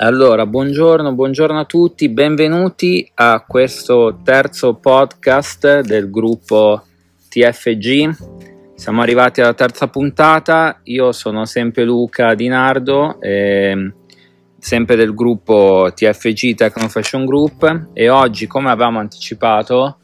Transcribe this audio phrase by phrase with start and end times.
[0.00, 6.84] Allora, buongiorno, buongiorno a tutti, benvenuti a questo terzo podcast del gruppo
[7.28, 8.16] TFG.
[8.76, 13.92] Siamo arrivati alla terza puntata, io sono sempre Luca Di Nardo, eh,
[14.56, 19.96] sempre del gruppo TFG Techno Fashion Group e oggi, come avevamo anticipato,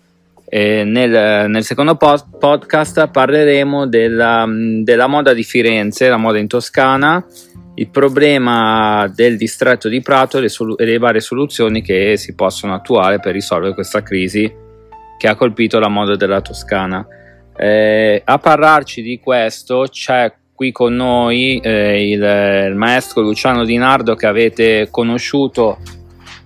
[0.46, 4.44] eh, nel, nel, secondo pod- podcast parleremo della,
[4.82, 7.24] della moda di Firenze, la moda in Toscana
[7.76, 12.34] il problema del distretto di Prato e le, solu- e le, varie soluzioni che si
[12.34, 14.52] possono attuare per risolvere questa crisi
[15.18, 17.06] che ha colpito la moda della Toscana.
[17.56, 23.76] Eh, a parlarci di questo c'è qui con noi eh, il, il, maestro Luciano Di
[23.76, 25.78] Nardo che avete conosciuto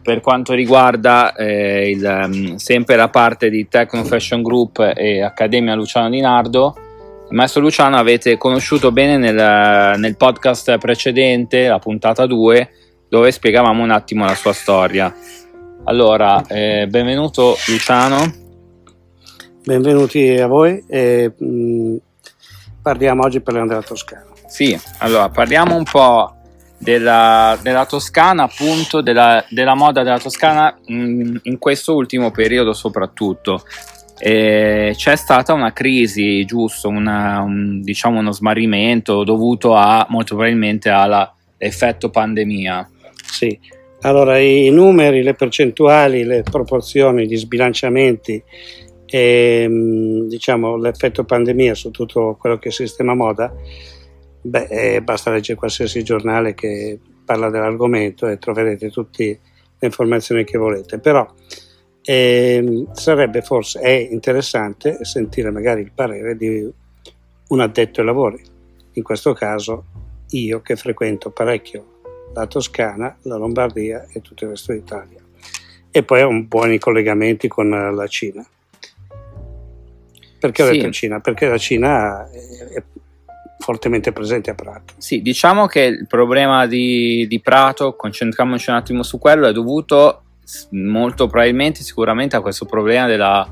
[0.02, 5.74] per quanto riguarda eh, il, um, sempre la parte di Techno Fashion Group e Accademia
[5.74, 6.74] Luciano Di Nardo
[7.30, 12.70] Maestro Luciano avete conosciuto bene nel, nel, podcast precedente, la puntata 2,
[13.08, 15.14] dove spiegavamo un attimo la sua storia.
[15.84, 18.32] Allora, eh, benvenuto Luciano.
[19.62, 21.96] Benvenuti a voi e mh, mm,
[22.80, 24.24] parliamo oggi parliamo della Toscana.
[24.46, 26.34] Sì, allora parliamo un po'
[26.78, 32.72] della, della Toscana, appunto, della, della, moda della Toscana mh, mm, in questo ultimo periodo
[32.72, 33.62] soprattutto.
[34.20, 40.88] E c'è stata una crisi, giusto, una, un, diciamo uno smarrimento dovuto a molto probabilmente
[40.88, 42.90] all'effetto pandemia.
[43.30, 43.58] Sì,
[44.02, 48.42] allora i numeri, le percentuali, le proporzioni, gli sbilanciamenti
[49.04, 49.68] e
[50.26, 53.52] diciamo l'effetto pandemia su tutto quello che è sistema moda,
[54.42, 59.24] beh, eh, basta leggere qualsiasi giornale che parla dell'argomento e troverete tutte
[59.78, 60.98] le informazioni che volete.
[60.98, 61.26] Però
[62.08, 66.66] e ehm, sarebbe forse è interessante sentire magari il parere di
[67.48, 68.42] un addetto ai lavori,
[68.92, 69.84] in questo caso
[70.30, 72.00] io che frequento parecchio
[72.32, 75.20] la Toscana, la Lombardia e tutto il resto d'Italia
[75.90, 78.46] e poi ho buoni collegamenti con la Cina.
[80.38, 80.78] Perché ho sì.
[80.78, 81.20] detto Cina?
[81.20, 82.82] Perché la Cina è
[83.58, 84.94] fortemente presente a Prato.
[84.96, 90.22] Sì, diciamo che il problema di, di Prato, concentriamoci un attimo su quello, è dovuto
[90.70, 93.48] molto probabilmente sicuramente a questo problema della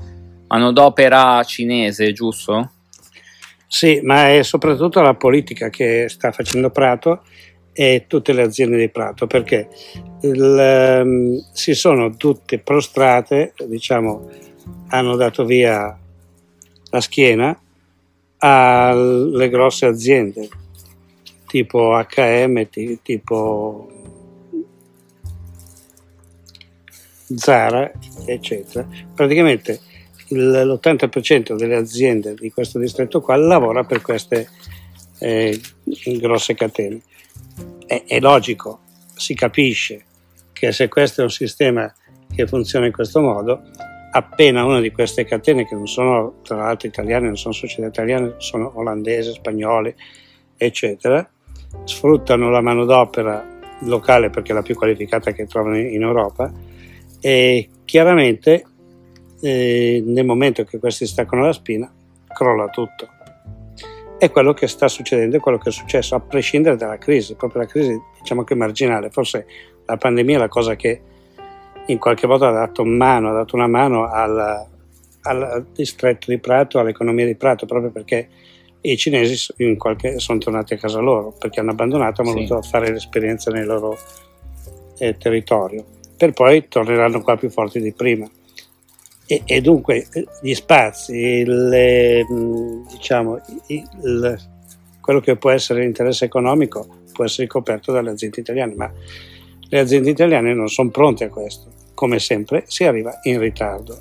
[0.49, 2.73] manodopera cinese, giusto?
[3.67, 7.23] Sì, ma è soprattutto la politica che sta facendo Prato
[7.73, 9.69] e tutte le aziende di Prato, perché
[10.23, 14.31] il, um, si sono tutte prostrate, diciamo,
[14.89, 15.99] hanno dato via
[16.91, 17.59] la schiena
[18.39, 20.49] alle grosse aziende
[21.47, 22.69] tipo HM,
[23.03, 23.89] tipo
[27.35, 27.91] Zara,
[28.25, 28.87] eccetera.
[29.15, 29.81] Praticamente
[30.29, 34.49] l'80% delle aziende di questo distretto qua lavora per queste
[35.19, 35.61] eh,
[36.19, 37.01] grosse catene.
[37.87, 38.81] È, è logico,
[39.15, 40.05] si capisce
[40.53, 41.93] che se questo è un sistema
[42.35, 43.63] che funziona in questo modo,
[44.11, 48.35] appena una di queste catene, che non sono tra l'altro italiane, non sono società italiane,
[48.39, 49.95] sono olandesi, spagnole,
[50.57, 51.29] eccetera,
[51.85, 56.51] sfruttano la manodopera locale perché è la più qualificata che trovano in Europa
[57.21, 58.65] e chiaramente
[59.41, 61.93] eh, nel momento che questi staccano la spina
[62.29, 63.09] crolla tutto.
[64.19, 67.63] È quello che sta succedendo, è quello che è successo, a prescindere dalla crisi, proprio
[67.63, 69.47] la crisi diciamo che marginale, forse
[69.85, 71.01] la pandemia è la cosa che
[71.87, 74.67] in qualche modo ha dato, mano, ha dato una mano al,
[75.23, 78.29] al distretto di Prato, all'economia di Prato, proprio perché
[78.81, 82.37] i cinesi qualche, sono tornati a casa loro, perché hanno abbandonato, hanno sì.
[82.37, 83.97] voluto fare l'esperienza nel loro
[84.99, 88.29] eh, territorio per poi torneranno qua più forti di prima.
[89.27, 90.07] E, e dunque
[90.41, 92.25] gli spazi, le,
[92.91, 94.39] diciamo, il,
[95.01, 98.93] quello che può essere l'interesse economico può essere coperto dalle aziende italiane, ma
[99.69, 101.73] le aziende italiane non sono pronte a questo.
[101.95, 103.99] Come sempre si arriva in ritardo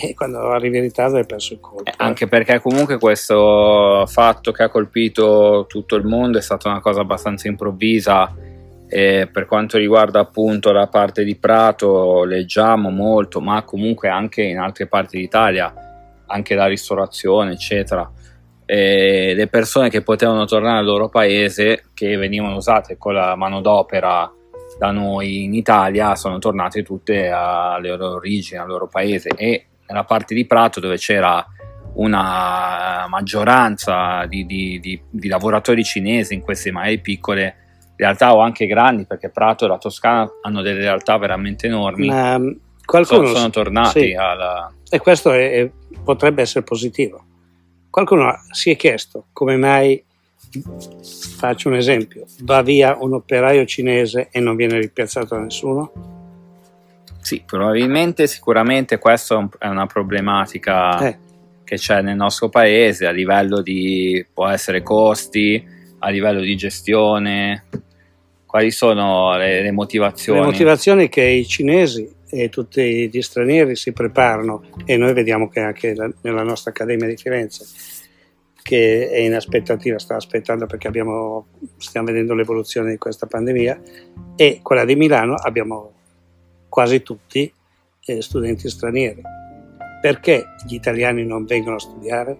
[0.00, 1.84] e quando arrivi in ritardo hai perso il colpo.
[1.84, 6.80] Eh, anche perché comunque questo fatto che ha colpito tutto il mondo è stata una
[6.80, 8.32] cosa abbastanza improvvisa
[8.88, 14.58] e per quanto riguarda appunto la parte di Prato, leggiamo molto, ma comunque anche in
[14.58, 15.72] altre parti d'Italia,
[16.26, 18.10] anche la ristorazione, eccetera.
[18.64, 24.32] E le persone che potevano tornare al loro paese, che venivano usate con la manodopera
[24.78, 29.28] da noi in Italia, sono tornate tutte alle loro origini, al loro paese.
[29.36, 31.46] E nella parte di Prato, dove c'era
[31.94, 37.67] una maggioranza di, di, di, di lavoratori cinesi in queste magari piccole
[37.98, 42.06] realtà o anche grandi, perché Prato e la Toscana hanno delle realtà veramente enormi.
[42.06, 42.50] Ma mm,
[42.84, 44.14] qualcuno sono, sono tornati sì.
[44.14, 44.72] alla...
[44.88, 45.70] E questo è,
[46.02, 47.24] potrebbe essere positivo.
[47.90, 50.02] Qualcuno si è chiesto come mai
[51.36, 55.92] Faccio un esempio, va via un operaio cinese e non viene ripiazzato da nessuno?
[57.20, 61.18] Sì, probabilmente, sicuramente questa è una problematica Eh,
[61.64, 65.62] che c'è nel nostro paese a livello di, può essere costi,
[65.98, 67.64] a livello di gestione.
[68.48, 70.40] Quali sono le, le motivazioni?
[70.40, 75.60] le motivazioni che i cinesi e tutti gli stranieri si preparano e noi vediamo che
[75.60, 77.66] anche la- nella nostra Accademia di Firenze
[78.62, 83.80] che è in aspettativa, sta aspettando perché abbiamo, stiamo vedendo l'evoluzione di questa pandemia
[84.34, 85.92] e quella di Milano abbiamo
[86.70, 87.52] quasi tutti
[88.06, 89.20] eh, studenti stranieri.
[90.00, 92.38] Perché gli italiani non vengono a studiare?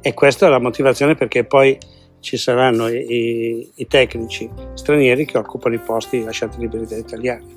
[0.00, 1.78] E questa è la motivazione perché poi
[2.20, 7.56] ci saranno i, i- i tecnici stranieri che occupano i posti lasciati liberi dagli italiani.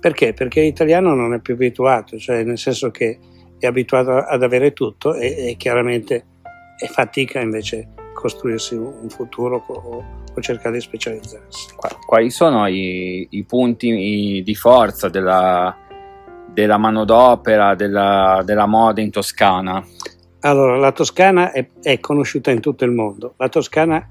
[0.00, 0.32] Perché?
[0.32, 3.18] Perché l'italiano non è più abituato, cioè nel senso che
[3.58, 6.24] è abituato ad avere tutto e, e chiaramente
[6.76, 10.04] è fatica invece costruirsi un futuro o,
[10.34, 11.74] o cercare di specializzarsi.
[11.76, 15.76] Qua- Quali sono i, i punti di forza della,
[16.48, 19.84] della manodopera, della, della moda in Toscana?
[20.44, 23.34] Allora, la Toscana è, è conosciuta in tutto il mondo.
[23.36, 24.08] La Toscana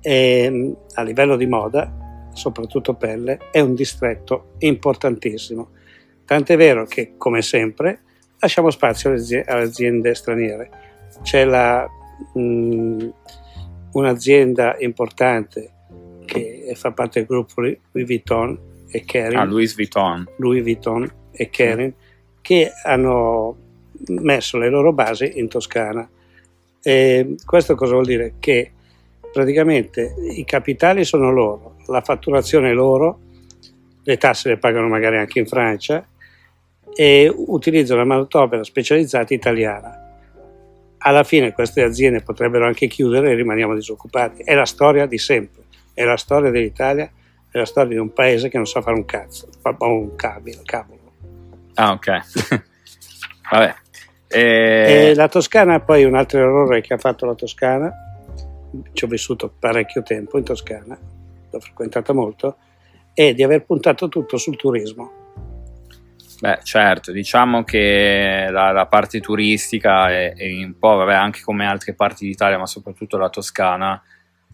[0.00, 0.50] è,
[0.94, 5.68] a livello di moda, soprattutto pelle, è un distretto importantissimo.
[6.24, 8.00] Tant'è vero che, come sempre,
[8.38, 10.70] lasciamo spazio alle, azi- alle aziende straniere.
[11.22, 11.86] C'è la,
[12.32, 13.08] mh,
[13.92, 15.72] un'azienda importante
[16.24, 18.58] che fa parte del gruppo Louis Vuitton
[18.88, 19.40] e Kering.
[19.40, 20.26] Ah, Louis Vuitton.
[20.38, 21.92] Louis Vuitton e Kering
[22.40, 23.56] che hanno
[24.08, 26.08] messo le loro basi in Toscana.
[26.82, 28.34] E questo cosa vuol dire?
[28.38, 28.72] Che
[29.32, 33.18] praticamente i capitali sono loro, la fatturazione è loro,
[34.02, 36.06] le tasse le pagano magari anche in Francia
[36.94, 40.02] e utilizzano la manodopera specializzata italiana.
[40.98, 44.42] Alla fine queste aziende potrebbero anche chiudere e rimaniamo disoccupati.
[44.42, 47.10] È la storia di sempre, è la storia dell'Italia,
[47.50, 51.12] è la storia di un paese che non sa fare un cazzo, fa un cavolo.
[51.74, 52.62] Ah, ok.
[53.50, 53.74] Vabbè.
[54.36, 57.90] E Eh, la Toscana, poi un altro errore che ha fatto la Toscana,
[58.92, 60.98] ci ho vissuto parecchio tempo in Toscana,
[61.50, 62.56] l'ho frequentata molto,
[63.14, 65.24] è di aver puntato tutto sul turismo.
[66.38, 71.66] Beh, certo, diciamo che la, la parte turistica è, è un po', vabbè, anche come
[71.66, 74.02] altre parti d'Italia, ma soprattutto la Toscana,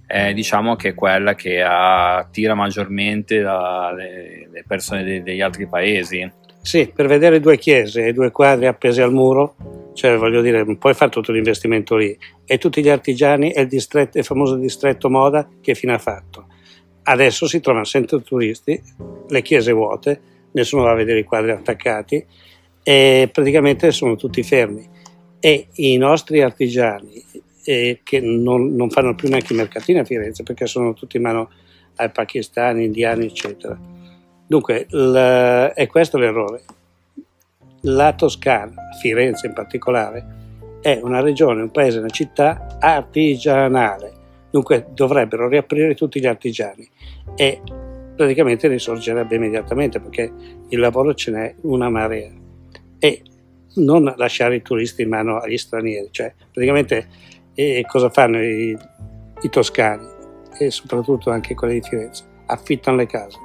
[0.07, 5.67] è, diciamo che è quella che attira maggiormente la- le, le persone de- degli altri
[5.67, 6.31] paesi.
[6.63, 9.57] Sì, per vedere due chiese e due quadri appesi al muro,
[9.95, 12.17] cioè voglio dire, puoi fare tutto l'investimento lì.
[12.47, 16.47] E tutti gli artigiani e il, distretto, il famoso distretto moda che fine ha fatto.
[17.03, 18.81] Adesso si trovano sempre turisti,
[19.29, 20.21] le chiese vuote,
[20.53, 22.25] nessuno va a vedere i quadri attaccati
[22.85, 24.89] e praticamente sono tutti fermi.
[25.41, 27.21] E i nostri artigiani
[27.65, 31.25] eh, che non, non fanno più neanche i mercatini a Firenze perché sono tutti in
[31.25, 31.51] mano
[31.97, 33.77] ai pakistani, indiani, eccetera.
[34.53, 36.61] Dunque, il- è questo l'errore.
[37.85, 40.27] La Toscana, Firenze in particolare,
[40.83, 44.13] è una regione, un paese, una città artigianale.
[44.51, 46.87] Dunque dovrebbero riaprire tutti gli artigiani
[47.35, 47.63] e
[48.15, 50.31] praticamente risorgerebbe immediatamente perché
[50.69, 52.31] il lavoro ce n'è una marea.
[52.99, 53.23] E
[53.77, 57.09] non lasciare i turisti in mano agli stranieri, cioè praticamente
[57.55, 58.77] eh, cosa fanno i,
[59.41, 60.07] i toscani
[60.59, 62.25] e soprattutto anche quelli di Firenze?
[62.45, 63.39] Affittano le case,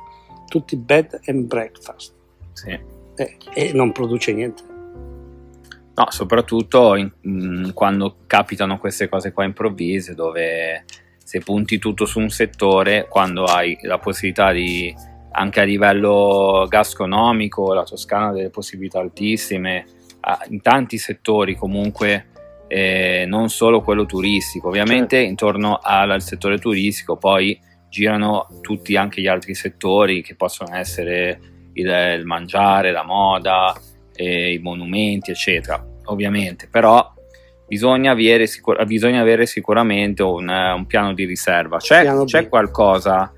[0.48, 2.14] tutti bed and breakfast
[2.54, 2.70] Sì.
[3.16, 4.64] eh, e non produce niente.
[5.96, 10.86] No, soprattutto in- mh, quando capitano queste cose qua improvvise, dove
[11.24, 14.94] se punti tutto su un settore, quando hai la possibilità di,
[15.32, 19.86] anche a livello gastronomico, la Toscana ha delle possibilità altissime,
[20.50, 22.28] in tanti settori comunque,
[22.68, 29.22] eh, non solo quello turistico, ovviamente intorno al, al settore turistico poi girano tutti anche
[29.22, 31.40] gli altri settori che possono essere
[31.74, 33.74] il, il mangiare, la moda,
[34.16, 37.14] eh, i monumenti, eccetera, ovviamente, però
[37.68, 41.78] bisogna avere, sicur- bisogna avere sicuramente un, un piano di riserva.
[41.78, 43.32] C'è, Piano c'è qualcosa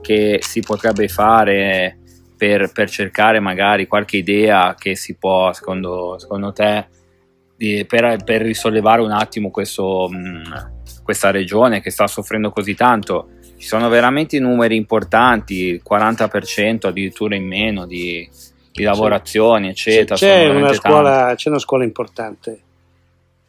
[0.00, 1.98] che si potrebbe fare
[2.36, 6.86] per, per cercare magari qualche idea che si può, secondo, secondo te,
[7.56, 13.28] di- per, per risollevare un attimo questo, mh, questa regione che sta soffrendo così tanto?
[13.62, 18.28] Ci sono veramente numeri importanti, il 40% addirittura in meno di,
[18.72, 20.16] di lavorazioni, eccetera.
[20.16, 22.60] C'è una, scuola, c'è una scuola importante,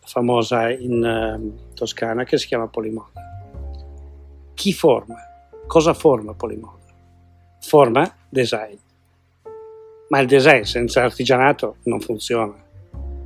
[0.06, 3.10] famosa in eh, Toscana, che si chiama Polimoda.
[4.54, 5.16] Chi forma?
[5.66, 6.94] Cosa forma Polimoda?
[7.62, 8.78] Forma design.
[10.10, 12.54] Ma il design senza artigianato non funziona.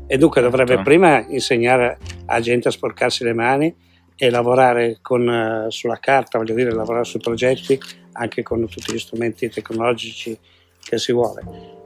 [0.07, 0.83] E dunque dovrebbe Certo.
[0.83, 3.75] prima insegnare a gente a sporcarsi le mani
[4.17, 7.79] e lavorare con, uh, sulla carta, voglio dire, lavorare sui progetti
[8.13, 10.37] anche con tutti gli strumenti tecnologici
[10.83, 11.43] che si vuole.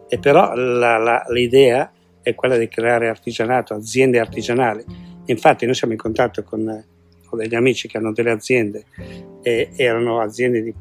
[0.08, 4.84] E però la, la, l'idea è quella di creare artigianato, aziende artigianali.
[5.26, 6.84] Infatti noi siamo in contatto con,
[7.26, 8.86] con degli amici che hanno delle aziende
[9.42, 10.74] e erano aziende di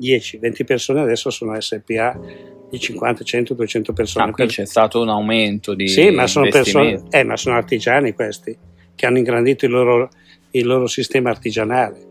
[0.00, 2.18] 10-20 persone, adesso sono SPA
[2.70, 4.26] di 50, 100, 200 persone.
[4.26, 8.12] Ah, qui c'è stato un aumento di Sì, ma sono, persone, eh, ma sono artigiani
[8.12, 8.56] questi,
[8.94, 10.10] che hanno ingrandito il loro,
[10.52, 12.06] il loro sistema artigianale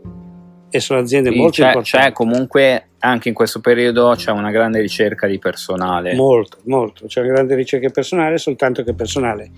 [0.69, 2.07] e sono aziende Quindi molto c'è, importanti.
[2.07, 6.13] C'è comunque anche in questo periodo c'è una grande ricerca di personale.
[6.13, 7.05] Molto, molto.
[7.05, 9.51] C'è una grande ricerca di personale, soltanto che personale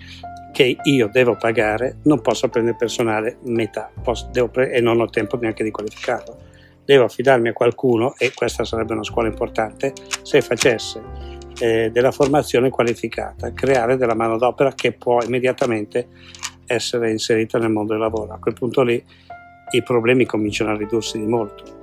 [0.52, 5.38] che io devo pagare, non posso prendere personale metà posso, pre- e non ho tempo
[5.38, 6.38] neanche di qualificarlo.
[6.84, 9.94] Devo affidarmi a qualcuno, e questa sarebbe una scuola importante,
[10.24, 11.02] se facesse
[11.60, 16.08] eh, della formazione qualificata, creare della manodopera che può immediatamente
[16.70, 18.34] essere inserita nel mondo del lavoro.
[18.34, 19.04] A quel punto lì
[19.72, 21.78] i problemi cominciano a ridursi di molto.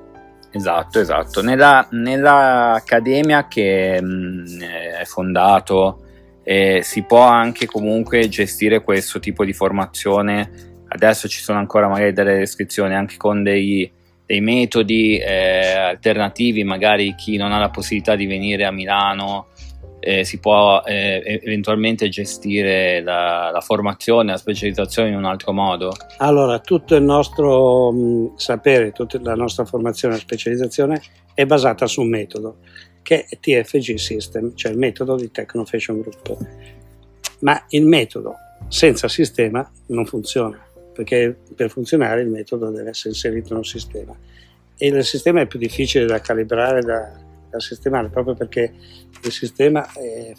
[0.50, 1.43] Esatto, esatto.
[1.43, 4.61] Nella, nell'accademia che mh,
[5.00, 6.02] è fondato
[6.43, 10.50] eh, si può anche comunque gestire questo tipo di formazione.
[10.88, 13.90] Adesso ci sono ancora magari delle descrizioni anche con dei,
[14.25, 19.49] dei metodi eh, alternativi, magari chi non ha la possibilità di venire a Milano
[20.07, 25.93] eh, si può eh, eventualmente gestire la, la, formazione, la specializzazione in un altro modo?
[26.19, 31.03] Allora, tutto il nostro mh, sapere, tutta la nostra formazione e specializzazione
[31.35, 32.59] è basata su un metodo
[33.03, 36.37] che è TFG System, cioè il metodo di Technofashion Group.
[37.41, 38.37] Ma il metodo
[38.69, 40.57] senza sistema non funziona,
[40.93, 44.17] perché per funzionare il metodo deve essere inserito in un sistema.
[44.79, 47.13] E il sistema è più difficile da calibrare, da,
[47.49, 48.73] da sistemare, proprio perché
[49.23, 50.33] il sistema è,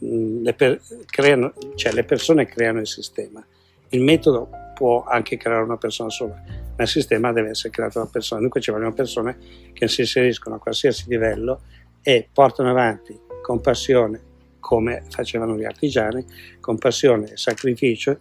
[0.00, 3.44] le, per, creano, cioè le persone creano il sistema.
[3.90, 6.34] Il metodo può anche creare una persona sola,
[6.76, 8.40] ma il sistema deve essere creato da persone.
[8.40, 9.38] Dunque ci vogliono persone
[9.72, 11.62] che si inseriscono a qualsiasi livello
[12.02, 14.20] e portano avanti con passione,
[14.60, 16.24] come facevano gli artigiani,
[16.60, 18.20] con passione e sacrificio,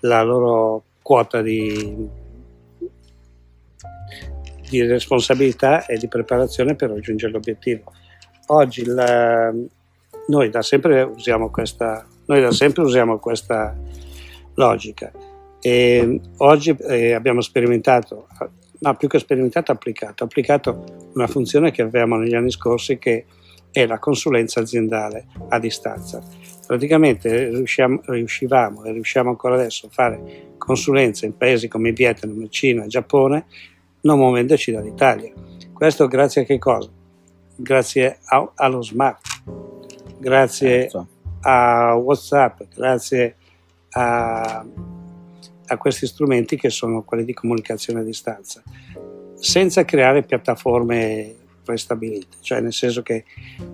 [0.00, 2.08] la loro quota di,
[4.80, 7.92] di responsabilità e di preparazione per raggiungere l'obiettivo.
[8.46, 9.52] Oggi la,
[10.28, 13.76] noi, da sempre usiamo questa, noi da sempre usiamo questa
[14.54, 15.12] logica
[15.60, 18.26] e oggi eh, abbiamo sperimentato,
[18.80, 23.26] ma più che sperimentato, applicato, applicato una funzione che avevamo negli anni scorsi che
[23.70, 26.22] è la consulenza aziendale a distanza.
[26.66, 33.46] Praticamente riuscivamo e riusciamo ancora adesso a fare consulenze in paesi come Vietnam, Cina, Giappone,
[34.02, 35.32] non muovendoci dall'Italia.
[35.72, 36.90] Questo grazie a che cosa?
[37.56, 39.20] Grazie a, allo smart,
[40.18, 41.08] grazie certo.
[41.42, 43.36] a WhatsApp, grazie
[43.90, 44.64] a,
[45.66, 48.62] a questi strumenti che sono quelli di comunicazione a distanza,
[49.34, 53.24] senza creare piattaforme prestabilite, cioè nel senso che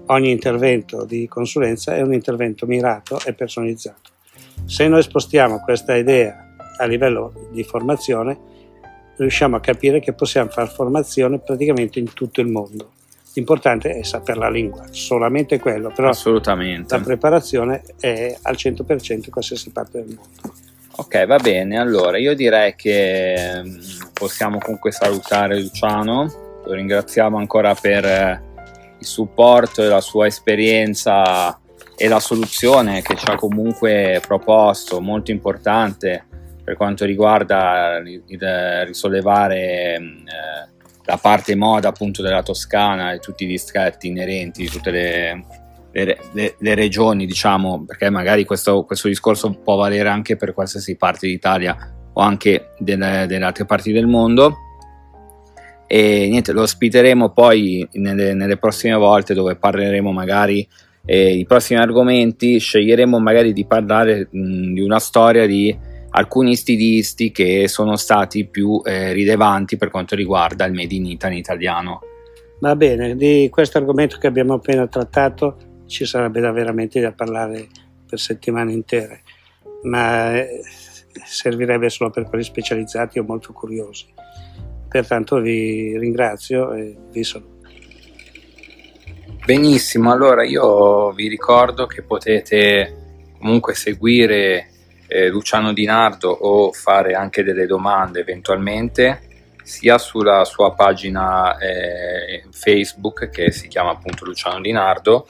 [0.07, 4.11] ogni intervento di consulenza è un intervento mirato e personalizzato.
[4.67, 8.58] Se noi spostiamo questa idea a livello di formazione,
[9.19, 12.93] riusciamo a capire che possiamo fare formazione praticamente in tutto il mondo.
[13.35, 16.97] L'importante è sapere la lingua, solamente quello, però Assolutamente.
[16.97, 20.57] la preparazione è al 100% in qualsiasi parte del mondo.
[20.97, 21.79] Ok, va bene.
[21.79, 23.79] Allora, io direi che mm,
[24.13, 26.27] possiamo comunque salutare Luciano.
[26.65, 28.43] Lo ringraziamo ancora per eh,
[28.99, 31.57] il supporto e la sua esperienza
[31.97, 36.27] e la soluzione che ci ha comunque proposto, molto importante
[36.69, 40.69] per quanto riguarda il risollevare mm, eh,
[41.07, 45.45] la parte moda appunto della Toscana e tutti i distretti inerenti, tutte le
[45.91, 50.97] le, le, le, regioni, diciamo, perché magari questo, questo, discorso può valere anche per qualsiasi
[50.97, 51.75] parte d'Italia
[52.13, 54.55] o anche delle, delle altre parti del mondo.
[55.87, 60.69] E niente, lo ospiteremo poi nelle, nelle prossime volte dove parleremo magari
[61.07, 65.88] eh, i prossimi argomenti, sceglieremo magari di parlare mh, di una storia di
[66.19, 71.39] alcuni stilisti che sono stati più eh, rilevanti per quanto riguarda il Made in Italy
[71.39, 72.01] italiano.
[72.61, 77.69] Va bene, di questo argomento che abbiamo appena trattato ci sarebbe da veramente da parlare
[78.07, 79.23] per settimane intere,
[79.85, 80.61] ma eh,
[81.25, 84.07] servirebbe solo per quelli specializzati o molto curiosi.
[84.89, 87.57] Pertanto vi ringrazio e vi saluto.
[89.45, 94.73] Benissimo, allora io vi ricordo che potete comunque seguire
[95.09, 99.23] eh, Luciano Di Nardo o fare anche delle domande eventualmente
[99.63, 105.27] sia sulla sua pagina eh, Facebook che si chiama appunto Luciano Di Nardo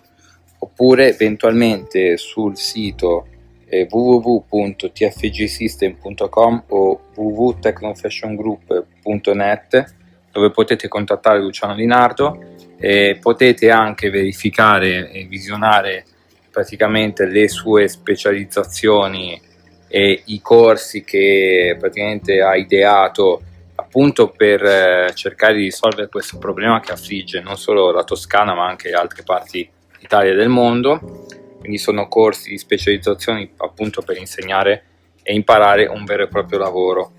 [0.59, 3.29] oppure eventualmente sul sito
[3.69, 9.95] eh, www.tfgsystem.com o www.technofashiongroup.net
[10.31, 16.05] dove potete contattare Luciano Linardo e potete anche verificare e visionare
[16.51, 19.48] praticamente le sue specializzazioni
[19.89, 23.43] e i corsi che praticamente ha ideato
[23.77, 28.67] appunto per eh, cercare di risolvere questo problema che affligge non solo la Toscana ma
[28.67, 29.69] anche altre parti
[29.99, 31.27] d'Italia e del mondo.
[31.59, 34.85] Quindi sono corsi di specializzazione appunto per insegnare
[35.23, 37.13] e imparare un vero e proprio lavoro.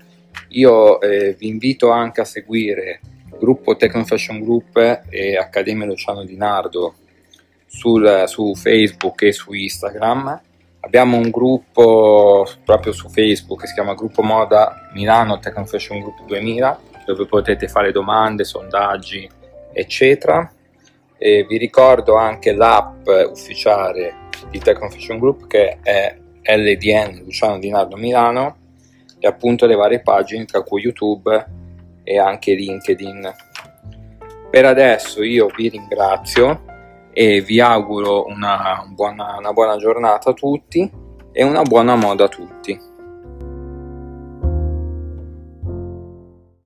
[0.50, 4.76] Io eh, vi invito anche a seguire il gruppo Techno Fashion Group
[5.08, 6.94] e Accademia Luciano Di Nardo
[7.66, 10.40] sul, su Facebook e su Instagram
[10.80, 16.24] Abbiamo un gruppo proprio su Facebook che si chiama Gruppo Moda Milano Tech Fashion Group
[16.26, 19.28] 2000 dove potete fare domande, sondaggi,
[19.72, 20.50] eccetera.
[21.18, 27.68] E vi ricordo anche l'app ufficiale di Tech Fashion Group che è LDN Luciano Di
[27.68, 28.56] Nardo Milano
[29.18, 31.46] e appunto le varie pagine tra cui YouTube
[32.02, 33.34] e anche LinkedIn.
[34.50, 36.64] Per adesso io vi ringrazio
[37.12, 40.90] e vi auguro una buona, una buona giornata a tutti
[41.32, 42.89] e una buona moda a tutti.